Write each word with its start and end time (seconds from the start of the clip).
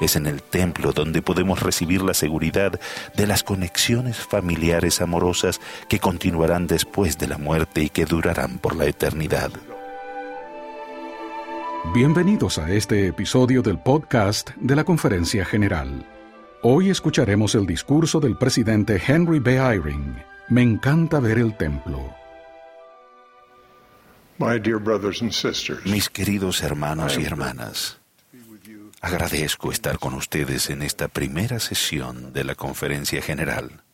Es 0.00 0.14
en 0.14 0.26
el 0.26 0.42
templo 0.42 0.92
donde 0.92 1.22
podemos 1.22 1.62
recibir 1.62 2.02
la 2.02 2.12
seguridad 2.12 2.78
de 3.16 3.26
las 3.26 3.42
conexiones 3.42 4.18
familiares 4.18 5.00
amorosas 5.00 5.60
que 5.88 6.00
continuarán 6.00 6.66
después 6.66 7.16
de 7.16 7.28
la 7.28 7.38
muerte 7.38 7.82
y 7.84 7.88
que 7.88 8.04
durarán 8.04 8.58
por 8.58 8.76
la 8.76 8.84
eternidad. 8.84 9.50
Bienvenidos 11.94 12.58
a 12.58 12.70
este 12.70 13.06
episodio 13.06 13.62
del 13.62 13.78
podcast 13.78 14.50
de 14.56 14.76
la 14.76 14.84
Conferencia 14.84 15.46
General. 15.46 16.04
Hoy 16.62 16.90
escucharemos 16.90 17.54
el 17.54 17.64
discurso 17.64 18.20
del 18.20 18.36
presidente 18.36 19.00
Henry 19.06 19.38
B. 19.38 19.56
Eyring. 19.56 20.16
Me 20.48 20.62
encanta 20.62 21.20
ver 21.20 21.38
el 21.38 21.56
templo. 21.56 22.14
Mis 25.84 26.10
queridos 26.10 26.62
hermanos 26.62 27.18
y 27.18 27.24
hermanas, 27.24 27.98
agradezco 29.06 29.70
estar 29.70 30.00
con 30.00 30.14
ustedes 30.14 30.68
en 30.68 30.82
esta 30.82 31.06
primera 31.06 31.60
sesión 31.60 32.32
de 32.32 32.42
la 32.42 32.56
conferencia 32.56 33.22
general. 33.22 33.84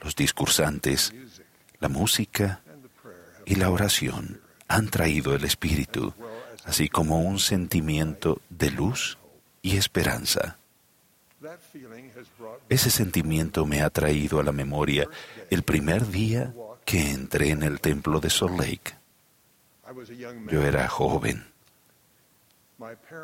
Los 0.00 0.16
discursantes, 0.16 1.14
la 1.78 1.88
música 1.88 2.60
y 3.46 3.54
la 3.54 3.70
oración 3.70 4.40
han 4.66 4.88
traído 4.88 5.36
el 5.36 5.44
espíritu, 5.44 6.12
así 6.64 6.88
como 6.88 7.20
un 7.20 7.38
sentimiento 7.38 8.40
de 8.50 8.72
luz 8.72 9.18
y 9.62 9.76
esperanza. 9.76 10.58
Ese 12.68 12.90
sentimiento 12.90 13.66
me 13.66 13.82
ha 13.82 13.90
traído 13.90 14.40
a 14.40 14.42
la 14.42 14.52
memoria 14.52 15.06
el 15.48 15.62
primer 15.62 16.08
día 16.08 16.52
que 16.84 17.12
entré 17.12 17.50
en 17.50 17.62
el 17.62 17.80
templo 17.80 18.18
de 18.18 18.30
Salt 18.30 18.58
Lake. 18.58 18.96
Yo 20.50 20.64
era 20.64 20.88
joven. 20.88 21.51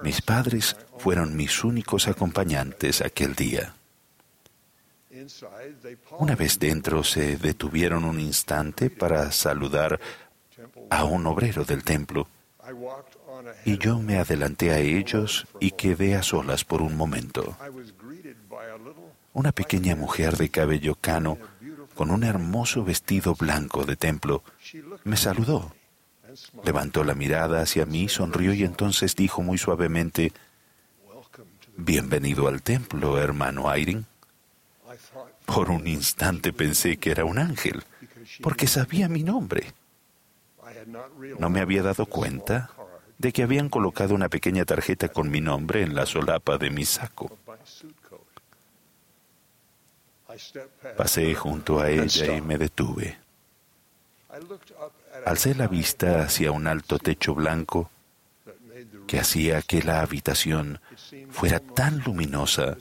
Mis 0.02 0.22
padres 0.22 0.76
fueron 0.98 1.36
mis 1.36 1.64
únicos 1.64 2.08
acompañantes 2.08 3.00
aquel 3.00 3.34
día. 3.34 3.74
Una 6.18 6.36
vez 6.36 6.58
dentro 6.58 7.02
se 7.02 7.36
detuvieron 7.36 8.04
un 8.04 8.20
instante 8.20 8.90
para 8.90 9.32
saludar 9.32 9.98
a 10.90 11.04
un 11.04 11.26
obrero 11.26 11.64
del 11.64 11.82
templo 11.82 12.28
y 13.64 13.78
yo 13.78 13.98
me 13.98 14.18
adelanté 14.18 14.70
a 14.70 14.78
ellos 14.78 15.46
y 15.60 15.72
quedé 15.72 16.14
a 16.14 16.22
solas 16.22 16.64
por 16.64 16.82
un 16.82 16.96
momento. 16.96 17.56
Una 19.32 19.52
pequeña 19.52 19.94
mujer 19.96 20.36
de 20.36 20.48
cabello 20.48 20.94
cano, 20.94 21.38
con 21.94 22.10
un 22.10 22.24
hermoso 22.24 22.84
vestido 22.84 23.34
blanco 23.34 23.84
de 23.84 23.96
templo, 23.96 24.42
me 25.04 25.16
saludó. 25.16 25.72
Levantó 26.64 27.04
la 27.04 27.14
mirada 27.14 27.62
hacia 27.62 27.86
mí, 27.86 28.08
sonrió 28.08 28.52
y 28.52 28.64
entonces 28.64 29.14
dijo 29.14 29.42
muy 29.42 29.58
suavemente, 29.58 30.32
Bienvenido 31.76 32.48
al 32.48 32.62
templo, 32.62 33.18
hermano 33.20 33.74
Irene. 33.76 34.04
Por 35.46 35.70
un 35.70 35.86
instante 35.86 36.52
pensé 36.52 36.96
que 36.96 37.12
era 37.12 37.24
un 37.24 37.38
ángel, 37.38 37.84
porque 38.42 38.66
sabía 38.66 39.08
mi 39.08 39.22
nombre. 39.22 39.72
No 41.38 41.50
me 41.50 41.60
había 41.60 41.82
dado 41.82 42.06
cuenta 42.06 42.70
de 43.16 43.32
que 43.32 43.44
habían 43.44 43.68
colocado 43.68 44.14
una 44.14 44.28
pequeña 44.28 44.64
tarjeta 44.64 45.08
con 45.08 45.30
mi 45.30 45.40
nombre 45.40 45.82
en 45.82 45.94
la 45.94 46.04
solapa 46.04 46.58
de 46.58 46.70
mi 46.70 46.84
saco. 46.84 47.38
Pasé 50.96 51.34
junto 51.34 51.80
a 51.80 51.90
ella 51.90 52.36
y 52.36 52.42
me 52.42 52.58
detuve. 52.58 53.18
Alcé 55.26 55.54
la 55.54 55.68
vista 55.68 56.22
hacia 56.22 56.52
un 56.52 56.66
alto 56.66 56.98
techo 56.98 57.34
blanco 57.34 57.90
que 59.06 59.18
hacía 59.18 59.62
que 59.62 59.82
la 59.82 60.02
habitación 60.02 60.80
fuera 61.30 61.60
tan 61.60 62.00
luminosa 62.00 62.76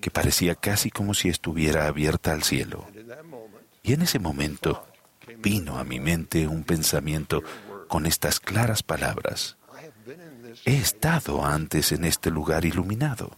que 0.00 0.10
parecía 0.10 0.54
casi 0.54 0.90
como 0.90 1.14
si 1.14 1.28
estuviera 1.28 1.86
abierta 1.86 2.32
al 2.32 2.42
cielo. 2.42 2.86
Y 3.82 3.92
en 3.92 4.02
ese 4.02 4.18
momento 4.18 4.86
vino 5.38 5.78
a 5.78 5.84
mi 5.84 6.00
mente 6.00 6.46
un 6.46 6.64
pensamiento 6.64 7.42
con 7.88 8.06
estas 8.06 8.40
claras 8.40 8.82
palabras. 8.82 9.56
He 10.64 10.76
estado 10.76 11.44
antes 11.44 11.92
en 11.92 12.04
este 12.04 12.30
lugar 12.30 12.64
iluminado, 12.64 13.36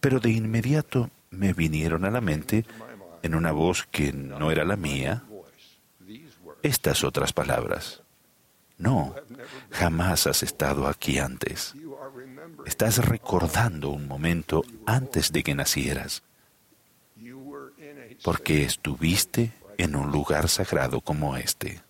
pero 0.00 0.20
de 0.20 0.30
inmediato 0.30 1.10
me 1.30 1.52
vinieron 1.52 2.04
a 2.04 2.10
la 2.10 2.20
mente, 2.20 2.64
en 3.22 3.34
una 3.34 3.52
voz 3.52 3.86
que 3.90 4.12
no 4.12 4.50
era 4.50 4.64
la 4.64 4.76
mía, 4.76 5.24
estas 6.62 7.04
otras 7.04 7.32
palabras. 7.32 8.02
No, 8.78 9.14
jamás 9.70 10.26
has 10.26 10.42
estado 10.42 10.88
aquí 10.88 11.18
antes. 11.18 11.74
Estás 12.64 13.04
recordando 13.04 13.90
un 13.90 14.08
momento 14.08 14.64
antes 14.86 15.32
de 15.32 15.42
que 15.42 15.54
nacieras, 15.54 16.22
porque 18.24 18.64
estuviste 18.64 19.52
en 19.76 19.96
un 19.96 20.10
lugar 20.10 20.48
sagrado 20.48 21.00
como 21.02 21.36
este. 21.36 21.82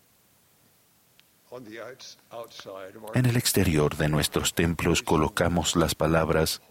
En 3.15 3.27
el 3.27 3.37
exterior 3.37 3.97
de 3.97 4.09
nuestros 4.09 4.55
templos 4.55 5.03
colocamos 5.03 5.77
las 5.77 5.95
palabras 5.95 6.63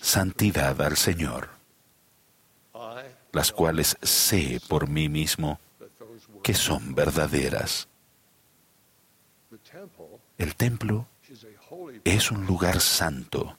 santidad 0.00 0.80
al 0.82 0.96
Señor, 0.96 1.48
las 3.32 3.52
cuales 3.52 3.96
sé 4.02 4.60
por 4.68 4.88
mí 4.88 5.08
mismo 5.08 5.60
que 6.42 6.54
son 6.54 6.94
verdaderas. 6.94 7.88
El 10.36 10.54
templo 10.54 11.06
es 12.04 12.30
un 12.30 12.46
lugar 12.46 12.80
santo 12.80 13.56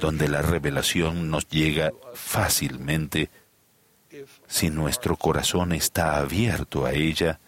donde 0.00 0.28
la 0.28 0.42
revelación 0.42 1.30
nos 1.30 1.48
llega 1.48 1.92
fácilmente 2.14 3.30
si 4.46 4.70
nuestro 4.70 5.16
corazón 5.16 5.72
está 5.72 6.16
abierto 6.16 6.84
a 6.84 6.92
ella 6.92 7.40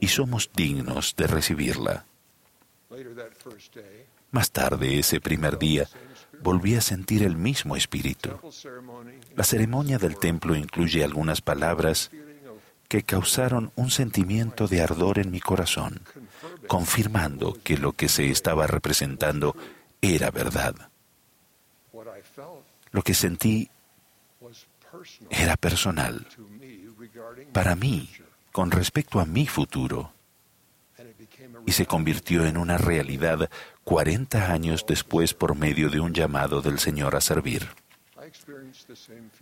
y 0.00 0.08
somos 0.08 0.50
dignos 0.54 1.14
de 1.16 1.26
recibirla. 1.26 2.06
Más 4.30 4.50
tarde, 4.50 4.98
ese 4.98 5.20
primer 5.20 5.58
día, 5.58 5.88
volví 6.40 6.74
a 6.74 6.80
sentir 6.80 7.22
el 7.22 7.36
mismo 7.36 7.76
espíritu. 7.76 8.30
La 9.36 9.44
ceremonia 9.44 9.98
del 9.98 10.18
templo 10.18 10.56
incluye 10.56 11.04
algunas 11.04 11.40
palabras 11.40 12.10
que 12.94 13.02
causaron 13.02 13.72
un 13.74 13.90
sentimiento 13.90 14.68
de 14.68 14.80
ardor 14.80 15.18
en 15.18 15.32
mi 15.32 15.40
corazón, 15.40 16.00
confirmando 16.68 17.58
que 17.64 17.76
lo 17.76 17.90
que 17.90 18.08
se 18.08 18.30
estaba 18.30 18.68
representando 18.68 19.56
era 20.00 20.30
verdad. 20.30 20.76
Lo 22.92 23.02
que 23.02 23.14
sentí 23.14 23.68
era 25.28 25.56
personal, 25.56 26.24
para 27.52 27.74
mí, 27.74 28.08
con 28.52 28.70
respecto 28.70 29.18
a 29.18 29.26
mi 29.26 29.48
futuro, 29.48 30.12
y 31.66 31.72
se 31.72 31.86
convirtió 31.86 32.46
en 32.46 32.56
una 32.56 32.78
realidad 32.78 33.50
40 33.82 34.52
años 34.52 34.84
después 34.86 35.34
por 35.34 35.56
medio 35.56 35.90
de 35.90 35.98
un 35.98 36.14
llamado 36.14 36.62
del 36.62 36.78
Señor 36.78 37.16
a 37.16 37.20
servir. 37.20 37.66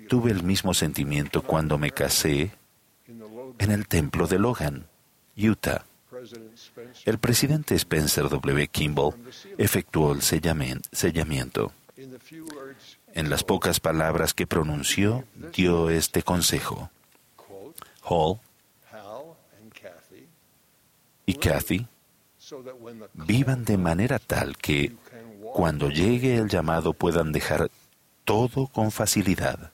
Tuve 0.08 0.30
el 0.30 0.42
mismo 0.42 0.72
sentimiento 0.72 1.42
cuando 1.42 1.76
me 1.76 1.90
casé 1.90 2.52
en 3.58 3.70
el 3.70 3.86
templo 3.88 4.26
de 4.26 4.38
Logan, 4.38 4.86
Utah. 5.36 5.84
El 7.04 7.18
presidente 7.18 7.74
Spencer 7.74 8.28
W. 8.28 8.68
Kimball 8.68 9.14
efectuó 9.58 10.12
el 10.12 10.22
sellamiento. 10.22 11.72
En 13.14 13.30
las 13.30 13.44
pocas 13.44 13.80
palabras 13.80 14.34
que 14.34 14.46
pronunció, 14.46 15.24
dio 15.54 15.90
este 15.90 16.22
consejo. 16.22 16.90
Hall 18.04 18.38
y 21.24 21.34
Kathy 21.34 21.86
vivan 23.14 23.64
de 23.64 23.78
manera 23.78 24.18
tal 24.18 24.56
que 24.56 24.94
cuando 25.54 25.88
llegue 25.88 26.36
el 26.36 26.48
llamado 26.48 26.92
puedan 26.92 27.32
dejar 27.32 27.70
todo 28.24 28.66
con 28.66 28.90
facilidad. 28.90 29.72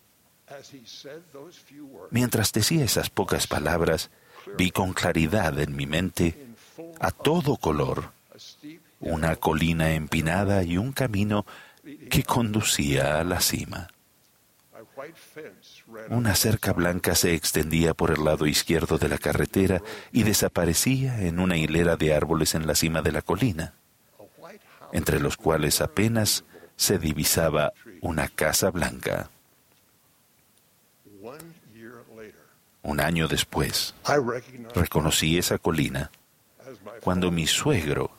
Mientras 2.10 2.52
decía 2.52 2.84
esas 2.84 3.10
pocas 3.10 3.46
palabras, 3.46 4.10
vi 4.56 4.70
con 4.70 4.92
claridad 4.92 5.58
en 5.60 5.76
mi 5.76 5.86
mente, 5.86 6.48
a 7.00 7.10
todo 7.10 7.56
color, 7.56 8.12
una 9.00 9.36
colina 9.36 9.92
empinada 9.92 10.62
y 10.62 10.78
un 10.78 10.92
camino 10.92 11.46
que 12.10 12.22
conducía 12.22 13.20
a 13.20 13.24
la 13.24 13.40
cima. 13.40 13.88
Una 16.08 16.34
cerca 16.34 16.72
blanca 16.72 17.14
se 17.14 17.34
extendía 17.34 17.94
por 17.94 18.10
el 18.10 18.24
lado 18.24 18.46
izquierdo 18.46 18.98
de 18.98 19.08
la 19.08 19.18
carretera 19.18 19.82
y 20.12 20.24
desaparecía 20.24 21.22
en 21.22 21.38
una 21.38 21.56
hilera 21.56 21.96
de 21.96 22.14
árboles 22.14 22.54
en 22.54 22.66
la 22.66 22.74
cima 22.74 23.00
de 23.00 23.12
la 23.12 23.22
colina, 23.22 23.74
entre 24.92 25.20
los 25.20 25.36
cuales 25.36 25.80
apenas 25.80 26.44
se 26.76 26.98
divisaba 26.98 27.72
una 28.00 28.28
casa 28.28 28.70
blanca. 28.70 29.30
Un 32.88 33.00
año 33.00 33.28
después, 33.28 33.94
reconocí 34.74 35.36
esa 35.36 35.58
colina 35.58 36.10
cuando 37.02 37.30
mi 37.30 37.46
suegro 37.46 38.10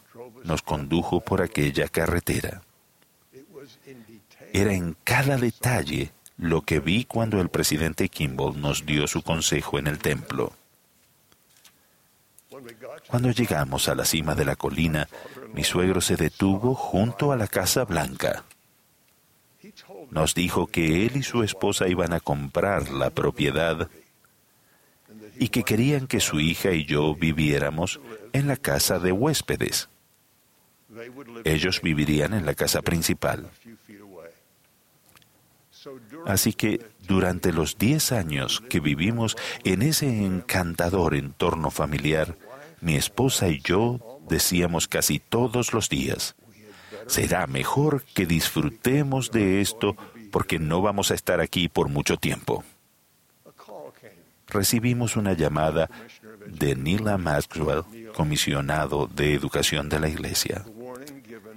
nos 0.44 0.62
condujo 0.62 1.22
por 1.22 1.42
aquella 1.42 1.88
carretera. 1.88 2.62
era 4.54 4.72
en 4.74 4.96
cada 5.04 5.38
detalle 5.38 6.12
lo 6.38 6.62
que 6.62 6.80
vi 6.80 7.06
cuando 7.06 7.42
el 7.42 7.50
presidente 7.50 8.10
Kimball 8.10 8.62
nos 8.62 8.86
dio 8.86 9.08
su 9.08 9.24
consejo 9.24 9.80
en 9.80 9.88
el 9.88 9.98
templo. 9.98 10.54
Cuando 13.08 13.32
llegamos 13.32 13.90
a 13.90 13.96
la 13.96 14.06
cima 14.06 14.36
de 14.36 14.46
la 14.46 14.56
colina, 14.56 15.08
mi 15.52 15.64
suegro 15.64 16.00
se 16.00 16.16
detuvo 16.16 16.76
junto 16.76 17.32
a 17.32 17.38
la 17.38 17.48
Casa 17.48 17.86
Blanca. 17.86 18.44
Nos 20.12 20.36
dijo 20.36 20.68
que 20.68 21.08
él 21.08 21.18
y 21.18 21.24
su 21.24 21.42
esposa 21.42 21.88
iban 21.88 22.14
a 22.14 22.20
comprar 22.20 22.92
la 22.92 23.10
propiedad 23.10 23.90
y 25.38 25.50
que 25.50 25.64
querían 25.64 26.08
que 26.08 26.20
su 26.20 26.40
hija 26.40 26.72
y 26.72 26.86
yo 26.86 27.16
viviéramos 27.16 28.00
en 28.34 28.48
la 28.48 28.58
casa 28.58 29.00
de 29.00 29.12
huéspedes. 29.12 29.90
Ellos 31.44 31.82
vivirían 31.82 32.34
en 32.34 32.46
la 32.46 32.56
casa 32.56 32.82
principal. 32.82 33.50
Así 36.26 36.54
que 36.54 36.86
durante 37.08 37.54
los 37.54 37.78
10 37.78 38.12
años 38.12 38.62
que 38.70 38.80
vivimos 38.80 39.38
en 39.64 39.82
ese 39.82 40.26
encantador 40.26 41.16
entorno 41.16 41.72
familiar, 41.72 42.36
mi 42.82 42.96
esposa 42.96 43.48
y 43.48 43.62
yo 43.62 44.20
decíamos 44.28 44.88
casi 44.88 45.20
todos 45.20 45.74
los 45.74 45.90
días, 45.90 46.36
será 47.08 47.48
mejor 47.48 48.04
que 48.14 48.26
disfrutemos 48.26 49.32
de 49.32 49.62
esto 49.62 49.96
porque 50.32 50.60
no 50.60 50.82
vamos 50.82 51.12
a 51.12 51.16
estar 51.16 51.40
aquí 51.40 51.70
por 51.70 51.88
mucho 51.88 52.18
tiempo. 52.18 52.64
Recibimos 54.50 55.16
una 55.16 55.34
llamada 55.34 55.90
de 56.48 56.76
Neil 56.76 57.04
Maxwell, 57.20 57.84
comisionado 58.14 59.08
de 59.08 59.34
educación 59.34 59.90
de 59.90 60.00
la 60.00 60.10
Iglesia. 60.10 60.66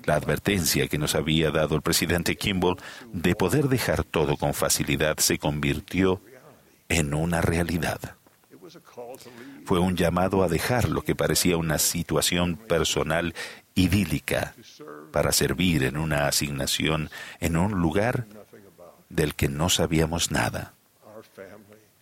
La 0.04 0.16
advertencia 0.16 0.88
que 0.88 0.98
nos 0.98 1.14
había 1.14 1.50
dado 1.50 1.76
el 1.76 1.82
presidente 1.82 2.36
Kimball 2.36 2.76
de 3.12 3.34
poder 3.34 3.68
dejar 3.68 4.04
todo 4.04 4.36
con 4.36 4.52
facilidad 4.52 5.18
se 5.18 5.38
convirtió 5.38 6.20
en 6.88 7.14
una 7.14 7.40
realidad. 7.40 7.98
Fue 9.64 9.78
un 9.78 9.96
llamado 9.96 10.42
a 10.42 10.48
dejar 10.48 10.88
lo 10.88 11.02
que 11.02 11.14
parecía 11.14 11.56
una 11.56 11.78
situación 11.78 12.56
personal 12.56 13.34
idílica 13.74 14.54
para 15.12 15.32
servir 15.32 15.84
en 15.84 15.96
una 15.96 16.26
asignación 16.26 17.10
en 17.40 17.56
un 17.56 17.72
lugar 17.72 18.26
del 19.08 19.34
que 19.34 19.48
no 19.48 19.68
sabíamos 19.68 20.30
nada. 20.30 20.74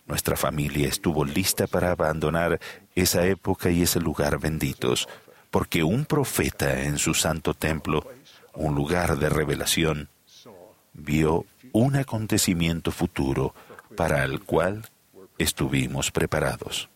Nuestra 0.05 0.35
familia 0.35 0.87
estuvo 0.87 1.23
lista 1.23 1.67
para 1.67 1.91
abandonar 1.91 2.59
esa 2.95 3.25
época 3.25 3.69
y 3.69 3.83
ese 3.83 3.99
lugar 3.99 4.39
benditos, 4.39 5.07
porque 5.49 5.83
un 5.83 6.05
profeta 6.05 6.83
en 6.83 6.97
su 6.97 7.13
santo 7.13 7.53
templo, 7.53 8.05
un 8.53 8.75
lugar 8.75 9.17
de 9.17 9.29
revelación, 9.29 10.09
vio 10.93 11.45
un 11.71 11.95
acontecimiento 11.95 12.91
futuro 12.91 13.53
para 13.95 14.23
el 14.23 14.41
cual 14.41 14.89
estuvimos 15.37 16.11
preparados. 16.11 16.89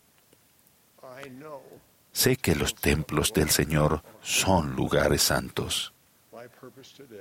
Sé 2.12 2.36
que 2.36 2.54
los 2.54 2.74
templos 2.74 3.32
del 3.32 3.50
Señor 3.50 4.02
son 4.22 4.74
lugares 4.74 5.22
santos. 5.22 5.92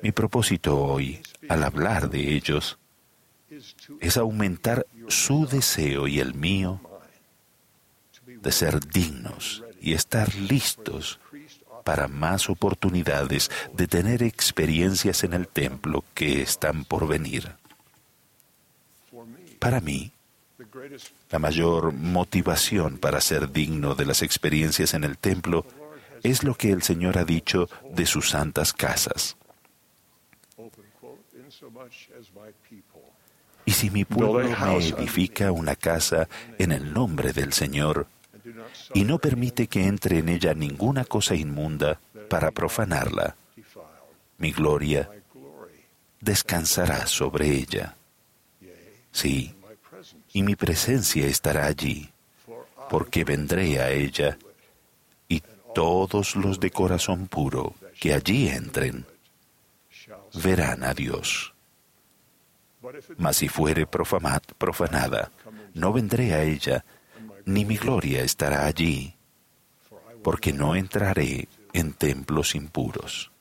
Mi 0.02 0.12
propósito 0.12 0.78
hoy, 0.78 1.22
al 1.50 1.64
hablar 1.64 2.10
de 2.10 2.34
ellos, 2.36 2.78
es 4.00 4.18
aumentar 4.18 4.86
su 5.08 5.48
deseo 5.48 6.08
y 6.08 6.20
el 6.20 6.34
mío 6.34 6.82
de 8.26 8.52
ser 8.52 8.86
dignos 8.88 9.64
y 9.82 9.94
estar 9.94 10.34
listos 10.36 11.20
para 11.84 12.08
más 12.08 12.50
oportunidades 12.50 13.52
de 13.74 13.88
tener 13.88 14.24
experiencias 14.24 15.24
en 15.24 15.34
el 15.34 15.48
templo 15.48 16.04
que 16.14 16.42
están 16.42 16.84
por 16.86 17.08
venir. 17.08 17.52
Para 19.60 19.80
mí, 19.82 20.12
la 21.30 21.40
mayor 21.40 21.94
motivación 21.94 22.98
para 22.98 23.22
ser 23.22 23.52
digno 23.52 23.96
de 23.96 24.06
las 24.06 24.22
experiencias 24.22 24.94
en 24.94 25.04
el 25.04 25.18
templo 25.18 25.66
es 26.24 26.44
lo 26.44 26.56
que 26.56 26.72
el 26.72 26.82
Señor 26.82 27.18
ha 27.18 27.24
dicho 27.24 27.70
de 27.92 28.06
sus 28.06 28.30
santas 28.30 28.74
casas. 28.74 29.38
Y 33.66 33.72
si 33.72 33.90
mi 33.90 34.06
pueblo 34.06 34.48
me 34.48 34.78
edifica 34.78 35.52
una 35.52 35.76
casa 35.76 36.28
en 36.60 36.72
el 36.72 36.94
nombre 36.94 37.34
del 37.34 37.52
Señor 37.54 38.08
y 38.94 39.04
no 39.04 39.18
permite 39.18 39.68
que 39.68 39.88
entre 39.88 40.20
en 40.20 40.30
ella 40.30 40.54
ninguna 40.54 41.06
cosa 41.06 41.36
inmunda 41.36 42.00
para 42.30 42.52
profanarla, 42.52 43.36
mi 44.38 44.52
gloria 44.52 45.10
descansará 46.20 47.08
sobre 47.08 47.50
ella. 47.50 47.96
Sí, 49.12 49.56
y 50.34 50.44
mi 50.44 50.56
presencia 50.56 51.26
estará 51.26 51.66
allí, 51.66 52.10
porque 52.90 53.24
vendré 53.24 53.80
a 53.80 53.92
ella 53.92 54.38
y 55.28 55.42
todos 55.74 56.36
los 56.36 56.60
de 56.60 56.70
corazón 56.70 57.28
puro 57.28 57.74
que 58.00 58.14
allí 58.14 58.50
entren 58.50 59.06
verán 60.34 60.84
a 60.84 60.94
Dios. 60.94 61.55
Mas 63.18 63.38
si 63.38 63.48
fuere 63.48 63.88
profanada, 63.88 65.32
no 65.74 65.94
vendré 65.94 66.34
a 66.34 66.44
ella, 66.44 66.86
ni 67.46 67.66
mi 67.66 67.78
gloria 67.78 68.24
estará 68.24 68.66
allí, 68.66 69.16
porque 70.24 70.54
no 70.54 70.76
entraré 70.76 71.48
en 71.74 71.94
templos 71.94 72.56
impuros. 72.56 73.32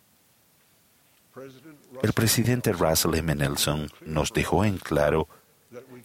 El 2.02 2.12
presidente 2.12 2.72
Russell 2.72 3.14
M. 3.14 3.34
Nelson 3.34 3.88
nos 4.04 4.32
dejó 4.32 4.64
en 4.64 4.78
claro 4.78 5.28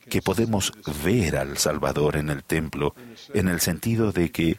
que 0.09 0.21
podemos 0.21 0.71
ver 1.03 1.37
al 1.37 1.57
Salvador 1.57 2.15
en 2.15 2.29
el 2.29 2.43
templo 2.43 2.95
en 3.33 3.47
el 3.47 3.59
sentido 3.59 4.11
de 4.11 4.31
que 4.31 4.57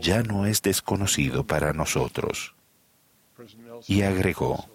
ya 0.00 0.22
no 0.22 0.46
es 0.46 0.62
desconocido 0.62 1.44
para 1.44 1.72
nosotros. 1.72 2.54
Y 3.88 4.02
agregó, 4.02 4.68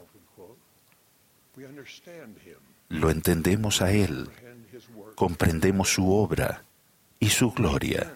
lo 2.90 3.10
entendemos 3.10 3.82
a 3.82 3.92
Él, 3.92 4.30
comprendemos 5.16 5.94
su 5.94 6.12
obra 6.12 6.64
y 7.20 7.30
su 7.30 7.52
gloria, 7.52 8.16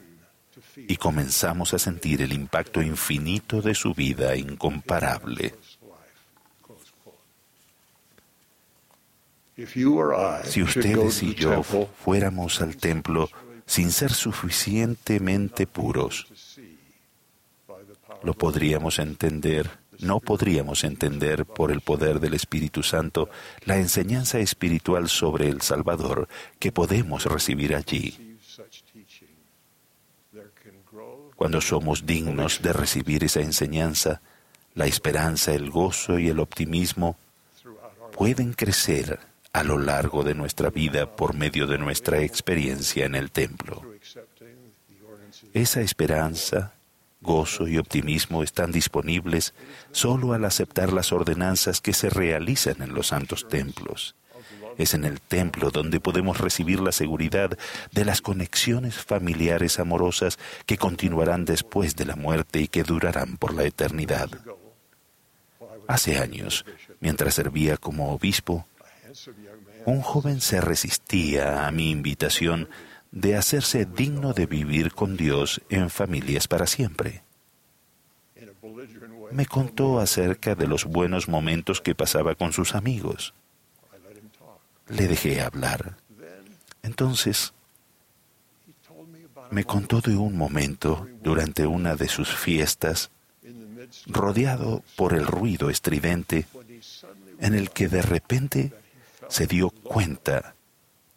y 0.75 0.95
comenzamos 0.97 1.73
a 1.73 1.79
sentir 1.79 2.21
el 2.21 2.33
impacto 2.33 2.81
infinito 2.81 3.61
de 3.61 3.75
su 3.75 3.93
vida 3.93 4.35
incomparable. 4.35 5.55
Si 10.45 10.63
ustedes 10.63 11.23
y 11.23 11.35
yo 11.35 11.63
fuéramos 11.63 12.61
al 12.61 12.77
templo 12.77 13.29
sin 13.65 13.91
ser 13.91 14.11
suficientemente 14.13 15.67
puros, 15.67 16.27
lo 18.23 18.33
podríamos 18.33 18.99
entender 18.99 19.80
no 20.01 20.19
podríamos 20.19 20.83
entender 20.83 21.45
por 21.45 21.71
el 21.71 21.81
poder 21.81 22.19
del 22.19 22.33
Espíritu 22.33 22.83
Santo 22.83 23.29
la 23.65 23.77
enseñanza 23.77 24.39
espiritual 24.39 25.09
sobre 25.09 25.47
el 25.47 25.61
Salvador 25.61 26.27
que 26.59 26.71
podemos 26.71 27.25
recibir 27.25 27.75
allí. 27.75 28.37
Cuando 31.35 31.61
somos 31.61 32.05
dignos 32.05 32.61
de 32.61 32.73
recibir 32.73 33.23
esa 33.23 33.41
enseñanza, 33.41 34.21
la 34.75 34.85
esperanza, 34.85 35.53
el 35.53 35.69
gozo 35.69 36.19
y 36.19 36.29
el 36.29 36.39
optimismo 36.39 37.17
pueden 38.11 38.53
crecer 38.53 39.19
a 39.53 39.63
lo 39.63 39.77
largo 39.77 40.23
de 40.23 40.33
nuestra 40.35 40.69
vida 40.69 41.15
por 41.15 41.35
medio 41.35 41.67
de 41.67 41.77
nuestra 41.77 42.21
experiencia 42.21 43.05
en 43.05 43.15
el 43.15 43.31
templo. 43.31 43.81
Esa 45.53 45.81
esperanza, 45.81 46.73
gozo 47.21 47.67
y 47.67 47.77
optimismo 47.77 48.43
están 48.43 48.71
disponibles 48.71 49.53
solo 49.91 50.33
al 50.33 50.45
aceptar 50.45 50.91
las 50.91 51.11
ordenanzas 51.11 51.79
que 51.81 51.93
se 51.93 52.09
realizan 52.09 52.81
en 52.81 52.93
los 52.93 53.07
santos 53.07 53.47
templos. 53.47 54.15
Es 54.77 54.93
en 54.93 55.05
el 55.05 55.21
templo 55.21 55.69
donde 55.69 55.99
podemos 55.99 56.39
recibir 56.39 56.79
la 56.79 56.91
seguridad 56.91 57.57
de 57.91 58.05
las 58.05 58.21
conexiones 58.21 58.95
familiares 58.95 59.79
amorosas 59.79 60.39
que 60.65 60.77
continuarán 60.77 61.45
después 61.45 61.95
de 61.95 62.05
la 62.05 62.15
muerte 62.15 62.61
y 62.61 62.67
que 62.67 62.83
durarán 62.83 63.37
por 63.37 63.53
la 63.53 63.63
eternidad. 63.63 64.29
Hace 65.87 66.17
años, 66.17 66.65
mientras 66.99 67.35
servía 67.35 67.77
como 67.77 68.13
obispo, 68.13 68.65
un 69.85 70.01
joven 70.01 70.41
se 70.41 70.61
resistía 70.61 71.67
a 71.67 71.71
mi 71.71 71.91
invitación 71.91 72.69
de 73.11 73.35
hacerse 73.35 73.85
digno 73.85 74.33
de 74.33 74.45
vivir 74.45 74.93
con 74.93 75.17
Dios 75.17 75.61
en 75.69 75.89
familias 75.89 76.47
para 76.47 76.65
siempre. 76.65 77.23
Me 79.31 79.45
contó 79.45 79.99
acerca 79.99 80.55
de 80.55 80.67
los 80.67 80.85
buenos 80.85 81.27
momentos 81.27 81.81
que 81.81 81.95
pasaba 81.95 82.35
con 82.35 82.53
sus 82.53 82.75
amigos. 82.75 83.33
Le 84.87 85.07
dejé 85.07 85.41
hablar. 85.41 85.97
Entonces, 86.83 87.53
me 89.51 89.65
contó 89.65 90.01
de 90.01 90.15
un 90.15 90.37
momento 90.37 91.07
durante 91.21 91.67
una 91.67 91.95
de 91.95 92.07
sus 92.07 92.33
fiestas, 92.33 93.11
rodeado 94.07 94.83
por 94.95 95.13
el 95.13 95.25
ruido 95.25 95.69
estridente, 95.69 96.47
en 97.39 97.55
el 97.55 97.71
que 97.71 97.87
de 97.87 98.01
repente 98.01 98.73
se 99.27 99.47
dio 99.47 99.69
cuenta 99.69 100.55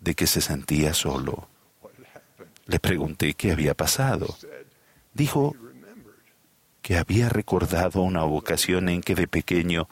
de 0.01 0.15
que 0.15 0.27
se 0.27 0.41
sentía 0.41 0.95
solo. 0.95 1.49
Le 2.67 2.79
pregunté 2.79 3.35
qué 3.35 3.53
había 3.53 3.75
pasado. 3.75 4.37
Dijo 5.13 5.55
que 6.83 6.97
había 6.99 7.29
recordado 7.29 8.03
una 8.03 8.25
ocasión 8.25 8.89
en 8.89 9.01
que 9.01 9.15
de 9.15 9.27
pequeño 9.27 9.89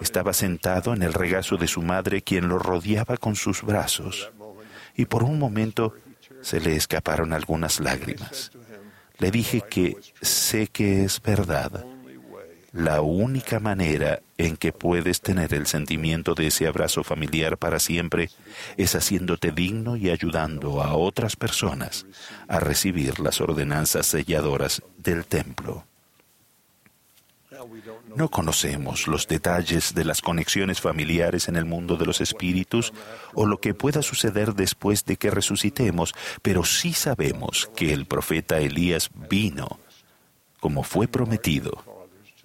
estaba 0.00 0.32
sentado 0.32 0.94
en 0.94 1.02
el 1.02 1.12
regazo 1.12 1.56
de 1.56 1.66
su 1.66 1.82
madre 1.82 2.22
quien 2.22 2.48
lo 2.48 2.58
rodeaba 2.58 3.16
con 3.16 3.34
sus 3.34 3.62
brazos 3.62 4.30
y 4.96 5.06
por 5.06 5.22
un 5.22 5.38
momento 5.38 5.94
se 6.42 6.60
le 6.60 6.76
escaparon 6.76 7.32
algunas 7.32 7.80
lágrimas. 7.80 8.50
Le 9.18 9.30
dije 9.30 9.62
que 9.68 9.96
sé 10.20 10.68
que 10.68 11.04
es 11.04 11.20
verdad. 11.22 11.84
La 12.72 13.00
única 13.00 13.58
manera 13.58 14.20
en 14.38 14.56
que 14.56 14.72
puedes 14.72 15.20
tener 15.20 15.52
el 15.52 15.66
sentimiento 15.66 16.34
de 16.34 16.46
ese 16.46 16.68
abrazo 16.68 17.02
familiar 17.02 17.58
para 17.58 17.80
siempre 17.80 18.30
es 18.76 18.94
haciéndote 18.94 19.50
digno 19.50 19.96
y 19.96 20.10
ayudando 20.10 20.80
a 20.80 20.94
otras 20.94 21.34
personas 21.34 22.06
a 22.46 22.60
recibir 22.60 23.18
las 23.18 23.40
ordenanzas 23.40 24.06
selladoras 24.06 24.82
del 24.96 25.26
templo. 25.26 25.84
No 28.14 28.30
conocemos 28.30 29.08
los 29.08 29.26
detalles 29.26 29.92
de 29.92 30.04
las 30.04 30.22
conexiones 30.22 30.80
familiares 30.80 31.48
en 31.48 31.56
el 31.56 31.64
mundo 31.64 31.96
de 31.96 32.06
los 32.06 32.20
espíritus 32.20 32.92
o 33.34 33.46
lo 33.46 33.58
que 33.58 33.74
pueda 33.74 34.02
suceder 34.02 34.54
después 34.54 35.04
de 35.04 35.16
que 35.16 35.30
resucitemos, 35.30 36.14
pero 36.40 36.64
sí 36.64 36.92
sabemos 36.92 37.68
que 37.74 37.92
el 37.92 38.06
profeta 38.06 38.58
Elías 38.58 39.10
vino, 39.28 39.80
como 40.60 40.84
fue 40.84 41.08
prometido, 41.08 41.97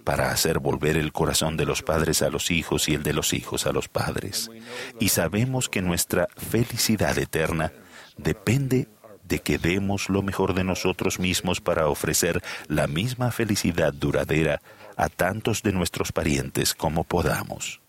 para 0.04 0.32
hacer 0.32 0.60
volver 0.60 0.98
el 0.98 1.12
corazón 1.12 1.58
de 1.58 1.66
los 1.66 1.82
padres 1.82 2.22
a 2.22 2.30
los 2.30 2.52
hijos 2.52 2.90
y 2.90 2.96
el 2.96 3.04
de 3.04 3.14
los 3.14 3.34
hijos 3.34 3.66
a 3.66 3.72
los 3.72 3.88
padres. 3.88 4.50
Y 5.00 5.10
sabemos 5.10 5.70
que 5.70 5.82
nuestra 5.82 6.28
felicidad 6.36 7.18
eterna 7.18 7.72
depende 8.18 8.88
de 9.24 9.40
que 9.40 9.58
demos 9.58 10.10
lo 10.10 10.22
mejor 10.22 10.54
de 10.54 10.64
nosotros 10.64 11.20
mismos 11.20 11.62
para 11.62 11.88
ofrecer 11.88 12.42
la 12.68 12.88
misma 12.88 13.32
felicidad 13.32 13.94
duradera 13.94 14.62
a 14.96 15.10
tantos 15.10 15.64
de 15.64 15.72
nuestros 15.72 16.12
parientes 16.12 16.74
como 16.76 17.04
podamos. 17.04 17.82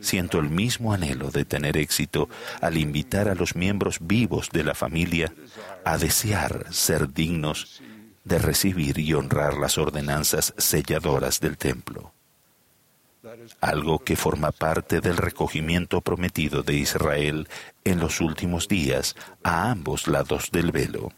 Siento 0.00 0.40
el 0.40 0.50
mismo 0.50 0.92
anhelo 0.92 1.30
de 1.30 1.44
tener 1.44 1.76
éxito 1.76 2.28
al 2.60 2.76
invitar 2.76 3.28
a 3.28 3.34
los 3.34 3.54
miembros 3.54 3.98
vivos 4.00 4.50
de 4.50 4.64
la 4.64 4.74
familia 4.74 5.32
a 5.84 5.98
desear 5.98 6.66
ser 6.70 7.12
dignos 7.12 7.80
de 8.24 8.38
recibir 8.38 8.98
y 8.98 9.14
honrar 9.14 9.54
las 9.54 9.78
ordenanzas 9.78 10.54
selladoras 10.56 11.40
del 11.40 11.58
templo, 11.58 12.12
algo 13.60 13.98
que 14.00 14.16
forma 14.16 14.52
parte 14.52 15.00
del 15.00 15.16
recogimiento 15.16 16.00
prometido 16.00 16.62
de 16.62 16.74
Israel 16.74 17.48
en 17.84 18.00
los 18.00 18.20
últimos 18.20 18.68
días 18.68 19.16
a 19.42 19.70
ambos 19.70 20.06
lados 20.06 20.50
del 20.50 20.72
velo. 20.72 21.12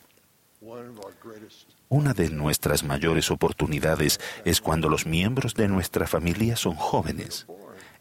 Una 1.89 2.15
de 2.15 2.31
nuestras 2.31 2.83
mayores 2.83 3.31
oportunidades 3.31 4.19
es 4.45 4.61
cuando 4.61 4.89
los 4.89 5.07
miembros 5.07 5.55
de 5.55 5.69
nuestra 5.69 6.07
familia 6.07 6.57
son 6.57 6.75
jóvenes. 6.75 7.47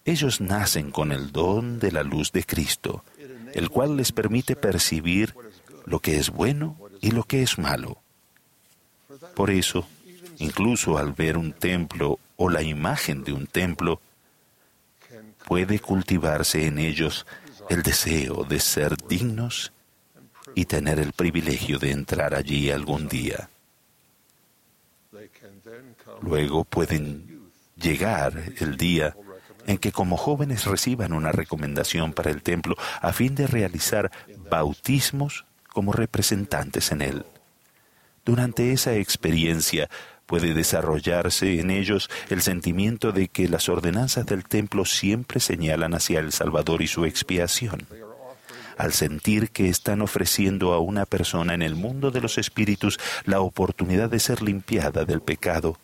Ellos 0.05 0.41
nacen 0.41 0.91
con 0.91 1.11
el 1.11 1.31
don 1.31 1.79
de 1.79 1.91
la 1.91 2.03
luz 2.03 2.31
de 2.31 2.43
Cristo, 2.43 3.03
el 3.53 3.69
cual 3.69 3.95
les 3.95 4.11
permite 4.11 4.55
percibir 4.55 5.35
lo 5.85 5.99
que 5.99 6.17
es 6.17 6.29
bueno 6.29 6.77
y 7.01 7.11
lo 7.11 7.23
que 7.23 7.43
es 7.43 7.57
malo. 7.57 8.02
Por 9.35 9.49
eso, 9.49 9.87
incluso 10.37 10.97
al 10.97 11.13
ver 11.13 11.37
un 11.37 11.53
templo 11.53 12.19
o 12.35 12.49
la 12.49 12.61
imagen 12.61 13.23
de 13.23 13.33
un 13.33 13.47
templo, 13.47 14.01
puede 15.45 15.79
cultivarse 15.79 16.67
en 16.67 16.79
ellos 16.79 17.25
el 17.69 17.83
deseo 17.83 18.43
de 18.43 18.59
ser 18.59 18.95
dignos 19.07 19.71
y 20.55 20.65
tener 20.65 20.99
el 20.99 21.13
privilegio 21.13 21.79
de 21.79 21.91
entrar 21.91 22.35
allí 22.35 22.69
algún 22.69 23.07
día. 23.07 23.49
Luego 26.21 26.63
pueden 26.63 27.51
llegar 27.75 28.53
el 28.59 28.77
día 28.77 29.15
en 29.65 29.77
que 29.77 29.91
como 29.91 30.17
jóvenes 30.17 30.65
reciban 30.65 31.13
una 31.13 31.31
recomendación 31.31 32.13
para 32.13 32.31
el 32.31 32.41
templo 32.41 32.75
a 33.01 33.13
fin 33.13 33.35
de 33.35 33.47
realizar 33.47 34.11
bautismos 34.49 35.45
como 35.67 35.93
representantes 35.93 36.91
en 36.91 37.01
él. 37.01 37.25
Durante 38.25 38.71
esa 38.71 38.95
experiencia 38.95 39.89
puede 40.25 40.53
desarrollarse 40.53 41.59
en 41.59 41.69
ellos 41.69 42.09
el 42.29 42.41
sentimiento 42.41 43.11
de 43.11 43.27
que 43.27 43.49
las 43.49 43.69
ordenanzas 43.69 44.25
del 44.25 44.45
templo 44.45 44.85
siempre 44.85 45.39
señalan 45.39 45.93
hacia 45.93 46.19
el 46.19 46.31
Salvador 46.31 46.81
y 46.81 46.87
su 46.87 47.05
expiación 47.05 47.87
al 48.77 48.93
sentir 48.93 49.49
que 49.49 49.69
están 49.69 50.01
ofreciendo 50.01 50.73
a 50.73 50.79
una 50.79 51.05
persona 51.05 51.53
en 51.53 51.61
el 51.61 51.75
mundo 51.75 52.11
de 52.11 52.21
los 52.21 52.37
espíritus 52.37 52.99
la 53.25 53.41
oportunidad 53.41 54.09
de 54.09 54.19
ser 54.19 54.41
limpiada 54.41 55.05
del 55.05 55.21
pecado, 55.21 55.77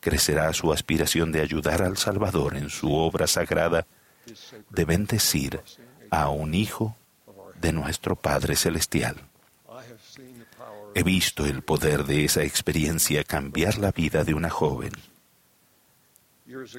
crecerá 0.00 0.52
su 0.52 0.72
aspiración 0.72 1.32
de 1.32 1.40
ayudar 1.40 1.82
al 1.82 1.96
Salvador 1.96 2.56
en 2.56 2.70
su 2.70 2.92
obra 2.92 3.26
sagrada 3.26 3.86
de 4.70 4.84
bendecir 4.84 5.60
a 6.10 6.28
un 6.28 6.54
hijo 6.54 6.96
de 7.60 7.72
nuestro 7.72 8.16
Padre 8.16 8.56
Celestial. 8.56 9.16
He 10.94 11.02
visto 11.02 11.46
el 11.46 11.62
poder 11.62 12.04
de 12.04 12.24
esa 12.24 12.42
experiencia 12.42 13.24
cambiar 13.24 13.78
la 13.78 13.92
vida 13.92 14.24
de 14.24 14.34
una 14.34 14.50
joven. 14.50 14.92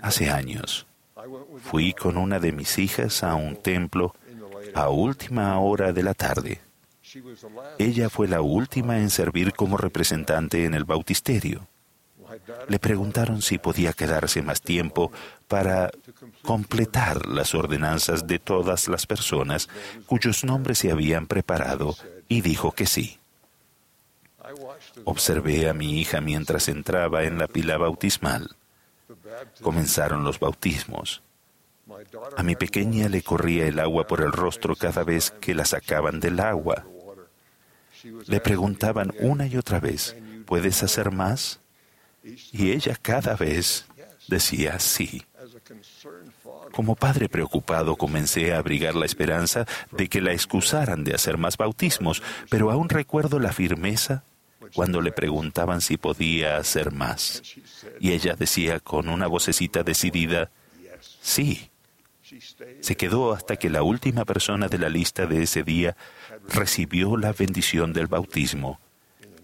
Hace 0.02 0.30
años, 0.30 0.86
fui 1.62 1.94
con 1.94 2.18
una 2.18 2.40
de 2.40 2.52
mis 2.52 2.78
hijas 2.78 3.24
a 3.24 3.36
un 3.36 3.56
templo 3.56 4.16
a 4.74 4.90
última 4.90 5.60
hora 5.60 5.94
de 5.94 6.04
la 6.04 6.14
tarde. 6.14 6.62
Ella 7.78 8.10
fue 8.10 8.28
la 8.28 8.42
última 8.42 9.00
en 9.00 9.10
servir 9.10 9.54
como 9.54 9.78
representante 9.78 10.66
en 10.66 10.74
el 10.74 10.84
bautisterio. 10.84 11.68
Le 12.68 12.80
preguntaron 12.80 13.42
si 13.42 13.58
podía 13.60 13.94
quedarse 13.94 14.42
más 14.42 14.62
tiempo 14.62 15.12
para 15.48 15.92
completar 16.42 17.28
las 17.28 17.54
ordenanzas 17.54 18.26
de 18.26 18.40
todas 18.40 18.88
las 18.88 19.06
personas 19.06 19.70
cuyos 20.08 20.44
nombres 20.44 20.80
se 20.80 20.92
habían 20.92 21.28
preparado 21.28 21.96
y 22.28 22.42
dijo 22.42 22.72
que 22.72 22.88
sí. 22.88 23.20
Observé 25.06 25.70
a 25.70 25.74
mi 25.74 26.00
hija 26.00 26.22
mientras 26.22 26.70
entraba 26.70 27.24
en 27.24 27.38
la 27.38 27.48
pila 27.48 27.78
bautismal. 27.78 28.56
Comenzaron 29.62 30.24
los 30.24 30.40
bautismos. 30.40 31.22
A 32.38 32.44
mi 32.44 32.56
pequeña 32.56 33.10
le 33.10 33.22
corría 33.22 33.68
el 33.68 33.80
agua 33.80 34.08
por 34.08 34.22
el 34.22 34.32
rostro 34.32 34.76
cada 34.76 35.04
vez 35.04 35.32
que 35.32 35.54
la 35.54 35.66
sacaban 35.66 36.20
del 36.20 36.40
agua. 36.40 36.86
Le 38.28 38.40
preguntaban 38.40 39.14
una 39.20 39.48
y 39.48 39.58
otra 39.58 39.80
vez, 39.80 40.16
¿puedes 40.46 40.84
hacer 40.84 41.12
más? 41.12 41.60
Y 42.52 42.72
ella 42.72 42.98
cada 43.02 43.36
vez 43.36 43.86
decía 44.28 44.80
sí. 44.80 45.26
Como 46.72 46.96
padre 46.96 47.30
preocupado 47.30 47.96
comencé 47.96 48.54
a 48.54 48.58
abrigar 48.58 48.96
la 48.96 49.06
esperanza 49.06 49.66
de 49.92 50.08
que 50.08 50.22
la 50.22 50.32
excusaran 50.34 51.04
de 51.04 51.14
hacer 51.14 51.38
más 51.38 51.58
bautismos, 51.58 52.24
pero 52.50 52.72
aún 52.72 52.90
recuerdo 52.90 53.40
la 53.40 53.52
firmeza 53.52 54.24
cuando 54.74 55.02
le 55.02 55.12
preguntaban 55.12 55.82
si 55.82 55.98
podía 55.98 56.58
hacer 56.58 56.92
más. 56.92 57.42
Y 58.00 58.12
ella 58.12 58.36
decía 58.36 58.80
con 58.80 59.10
una 59.10 59.28
vocecita 59.28 59.84
decidida, 59.84 60.50
sí. 61.22 61.70
Se 62.82 62.98
quedó 62.98 63.34
hasta 63.34 63.58
que 63.58 63.70
la 63.70 63.84
última 63.84 64.26
persona 64.26 64.68
de 64.68 64.80
la 64.80 64.90
lista 64.90 65.28
de 65.28 65.44
ese 65.44 65.64
día 65.64 65.96
recibió 66.50 67.16
la 67.18 67.32
bendición 67.34 67.94
del 67.94 68.08
bautismo 68.08 68.80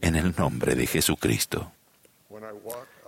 en 0.02 0.16
el 0.16 0.34
nombre 0.38 0.76
de 0.76 0.88
Jesucristo. 0.88 1.72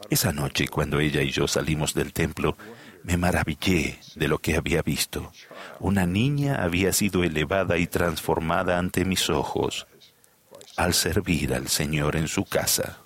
Esa 0.10 0.34
noche, 0.34 0.68
cuando 0.68 1.00
ella 1.00 1.22
y 1.22 1.32
yo 1.32 1.48
salimos 1.48 1.94
del 1.94 2.14
templo, 2.14 2.58
me 3.04 3.18
maravillé 3.18 4.00
de 4.16 4.28
lo 4.28 4.38
que 4.38 4.56
había 4.56 4.82
visto. 4.82 5.32
Una 5.80 6.06
niña 6.06 6.64
había 6.64 6.94
sido 6.94 7.24
elevada 7.24 7.78
y 7.78 7.88
transformada 7.88 8.78
ante 8.78 9.06
mis 9.06 9.30
ojos 9.30 9.88
al 10.84 10.94
servir 10.94 11.54
al 11.54 11.68
Señor 11.68 12.16
en 12.16 12.28
su 12.28 12.44
casa. 12.44 12.98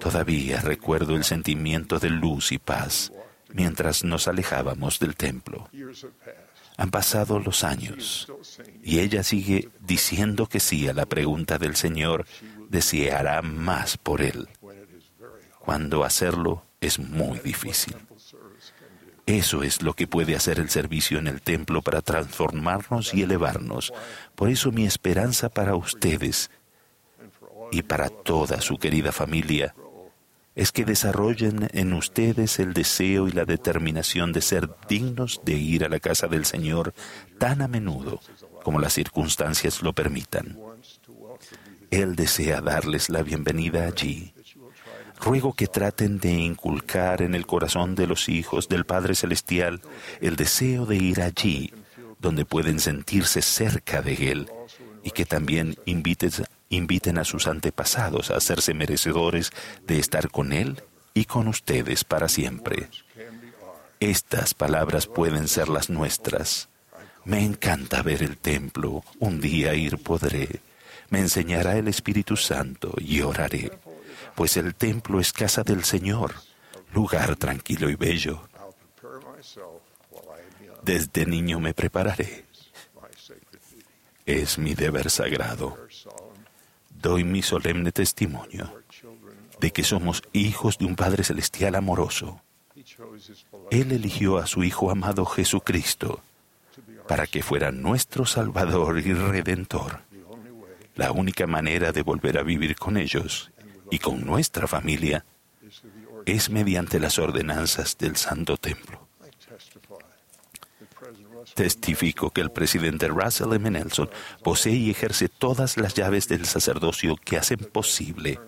Todavía 0.00 0.60
recuerdo 0.60 1.16
el 1.16 1.24
sentimiento 1.24 1.98
de 1.98 2.08
luz 2.08 2.52
y 2.52 2.58
paz 2.58 3.12
mientras 3.52 4.02
nos 4.02 4.26
alejábamos 4.26 4.98
del 4.98 5.16
templo. 5.16 5.68
Han 6.78 6.90
pasado 6.90 7.38
los 7.38 7.62
años 7.62 8.26
y 8.82 9.00
ella 9.00 9.22
sigue 9.22 9.68
diciendo 9.80 10.46
que 10.46 10.60
sí 10.60 10.88
a 10.88 10.94
la 10.94 11.06
pregunta 11.06 11.58
del 11.58 11.76
Señor 11.76 12.26
deseará 12.68 13.42
más 13.42 13.98
por 13.98 14.22
Él, 14.22 14.48
cuando 15.58 16.04
hacerlo 16.04 16.64
es 16.80 16.98
muy 16.98 17.38
difícil. 17.40 17.96
Eso 19.26 19.64
es 19.64 19.82
lo 19.82 19.94
que 19.94 20.06
puede 20.06 20.36
hacer 20.36 20.60
el 20.60 20.70
servicio 20.70 21.18
en 21.18 21.26
el 21.26 21.42
templo 21.42 21.82
para 21.82 22.00
transformarnos 22.00 23.12
y 23.12 23.22
elevarnos. 23.22 23.92
Por 24.36 24.48
eso 24.48 24.70
mi 24.70 24.86
esperanza 24.86 25.48
para 25.48 25.74
ustedes 25.74 26.50
y 27.72 27.82
para 27.82 28.08
toda 28.08 28.60
su 28.60 28.78
querida 28.78 29.10
familia 29.10 29.74
es 30.54 30.72
que 30.72 30.86
desarrollen 30.86 31.68
en 31.72 31.92
ustedes 31.92 32.58
el 32.60 32.72
deseo 32.72 33.28
y 33.28 33.32
la 33.32 33.44
determinación 33.44 34.32
de 34.32 34.40
ser 34.40 34.70
dignos 34.88 35.42
de 35.44 35.52
ir 35.52 35.84
a 35.84 35.88
la 35.88 36.00
casa 36.00 36.28
del 36.28 36.46
Señor 36.46 36.94
tan 37.38 37.60
a 37.60 37.68
menudo 37.68 38.20
como 38.62 38.80
las 38.80 38.94
circunstancias 38.94 39.82
lo 39.82 39.92
permitan. 39.92 40.58
Él 41.90 42.16
desea 42.16 42.60
darles 42.62 43.10
la 43.10 43.22
bienvenida 43.22 43.86
allí. 43.86 44.32
Ruego 45.20 45.54
que 45.54 45.66
traten 45.66 46.18
de 46.18 46.32
inculcar 46.32 47.22
en 47.22 47.34
el 47.34 47.46
corazón 47.46 47.94
de 47.94 48.06
los 48.06 48.28
hijos 48.28 48.68
del 48.68 48.84
Padre 48.84 49.14
Celestial 49.14 49.80
el 50.20 50.36
deseo 50.36 50.86
de 50.86 50.96
ir 50.96 51.20
allí, 51.20 51.72
donde 52.20 52.44
pueden 52.44 52.80
sentirse 52.80 53.42
cerca 53.42 54.02
de 54.02 54.30
Él, 54.30 54.50
y 55.02 55.10
que 55.10 55.24
también 55.24 55.76
inviten, 55.84 57.18
a 57.18 57.24
sus 57.24 57.46
antepasados 57.46 58.30
a 58.30 58.36
hacerse 58.36 58.74
merecedores 58.74 59.52
de 59.86 59.98
estar 59.98 60.30
con 60.30 60.52
Él 60.52 60.82
y 61.14 61.24
con 61.24 61.48
ustedes 61.48 62.04
para 62.04 62.28
siempre. 62.28 62.88
Estas 64.00 64.52
palabras 64.52 65.06
pueden 65.06 65.48
ser 65.48 65.68
las 65.68 65.88
nuestras. 65.88 66.68
Me 67.24 67.42
encanta 67.42 68.02
ver 68.02 68.22
el 68.22 68.36
templo, 68.36 69.02
un 69.18 69.40
día 69.40 69.74
ir 69.74 69.98
podré. 69.98 70.60
Me 71.08 71.20
enseñará 71.20 71.76
el 71.78 71.88
Espíritu 71.88 72.36
Santo 72.36 72.92
y 72.98 73.22
oraré, 73.22 73.70
pues 74.36 74.56
el 74.58 74.74
templo 74.74 75.18
es 75.18 75.32
casa 75.32 75.62
del 75.64 75.82
Señor, 75.82 76.34
lugar 76.92 77.36
tranquilo 77.36 77.88
y 77.88 77.96
bello. 77.96 78.48
Desde 80.82 81.26
niño 81.26 81.58
me 81.58 81.74
prepararé. 81.74 82.44
Es 84.26 84.58
mi 84.58 84.74
deber 84.74 85.10
sagrado. 85.10 85.76
Doy 86.90 87.24
mi 87.24 87.42
solemne 87.42 87.92
testimonio 87.92 88.72
de 89.58 89.72
que 89.72 89.82
somos 89.82 90.22
hijos 90.32 90.76
de 90.76 90.84
un 90.84 90.96
Padre 90.96 91.24
Celestial 91.24 91.74
amoroso. 91.74 92.42
Él 93.70 93.90
eligió 93.90 94.36
a 94.36 94.46
su 94.46 94.64
Hijo 94.64 94.90
amado 94.90 95.24
Jesucristo 95.24 96.20
para 97.08 97.26
que 97.26 97.42
fuera 97.42 97.72
nuestro 97.72 98.26
Salvador 98.26 98.98
y 98.98 99.14
Redentor. 99.14 100.02
La 100.94 101.12
única 101.12 101.46
manera 101.46 101.92
de 101.92 102.02
volver 102.02 102.38
a 102.38 102.42
vivir 102.42 102.76
con 102.76 102.96
ellos 102.96 103.50
y 103.90 103.98
con 103.98 104.24
nuestra 104.24 104.66
familia 104.66 105.24
es 106.24 106.50
mediante 106.50 106.98
las 106.98 107.18
ordenanzas 107.18 107.96
del 107.98 108.16
Santo 108.16 108.56
Templo. 108.56 109.06
Testifico 111.54 112.30
que 112.30 112.40
el 112.40 112.50
presidente 112.50 113.08
Russell 113.08 113.52
M. 113.52 113.70
Nelson 113.70 114.10
posee 114.42 114.74
y 114.74 114.90
ejerce 114.90 115.28
todas 115.28 115.76
las 115.76 115.94
llaves 115.94 116.28
del 116.28 116.46
sacerdocio 116.46 117.16
que 117.16 117.36
hacen 117.36 117.58
posible 117.58 118.40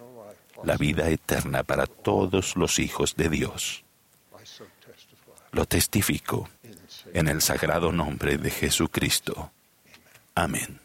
la 0.65 0.77
vida 0.77 1.09
eterna 1.09 1.63
para 1.63 1.87
todos 1.87 2.57
los 2.57 2.79
hijos 2.79 3.15
de 3.15 3.29
Dios. 3.29 3.85
Lo 5.53 5.67
testifico 5.67 6.49
en 7.15 7.29
el 7.29 7.41
sagrado 7.41 7.93
nombre 7.93 8.37
de 8.37 8.51
Jesucristo. 8.51 9.51
Amén. 10.35 10.81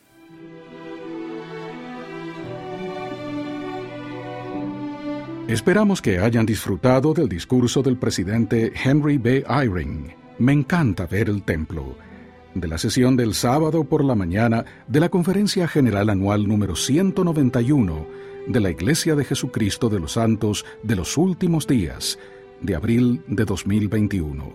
Esperamos 5.47 6.01
que 6.01 6.19
hayan 6.19 6.45
disfrutado 6.45 7.13
del 7.13 7.27
discurso 7.27 7.83
del 7.83 7.97
presidente 7.97 8.71
Henry 8.81 9.17
B. 9.17 9.43
Eyring. 9.49 10.13
Me 10.39 10.53
encanta 10.53 11.05
ver 11.05 11.27
el 11.27 11.43
templo. 11.43 11.97
De 12.55 12.65
la 12.69 12.77
sesión 12.77 13.17
del 13.17 13.33
sábado 13.33 13.83
por 13.83 14.05
la 14.05 14.15
mañana 14.15 14.63
de 14.87 15.01
la 15.01 15.09
Conferencia 15.09 15.67
General 15.67 16.09
Anual 16.09 16.47
número 16.47 16.77
191 16.77 18.07
de 18.47 18.59
la 18.61 18.69
Iglesia 18.69 19.15
de 19.15 19.25
Jesucristo 19.25 19.89
de 19.89 19.99
los 19.99 20.13
Santos 20.13 20.65
de 20.81 20.95
los 20.95 21.17
Últimos 21.17 21.67
Días, 21.67 22.17
de 22.61 22.75
abril 22.75 23.21
de 23.27 23.43
2021. 23.43 24.49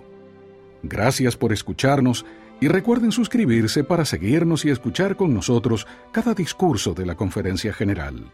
Gracias 0.83 1.37
por 1.37 1.53
escucharnos 1.53 2.25
y 2.61 2.69
recuerden 2.69 3.13
suscribirse 3.13 3.85
para 3.85 4.07
seguirnos 4.07 4.65
y 4.65 4.71
escuchar 4.71 5.17
con 5.17 5.35
nosotros 5.35 5.87
cada 6.13 6.33
discurso 6.33 6.95
de 6.95 7.05
la 7.05 7.15
Conferencia 7.15 7.75
General. 7.75 8.33